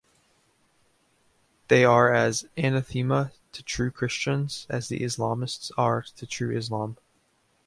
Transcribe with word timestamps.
They 1.67 1.85
are 1.85 2.11
as 2.11 2.47
anathema 2.57 3.33
to 3.51 3.61
true 3.61 3.91
Christians 3.91 4.65
as 4.67 4.87
the 4.87 5.01
Islamists 5.01 5.71
are 5.77 6.01
to 6.15 6.25
true 6.25 6.57
Islam. 6.57 6.97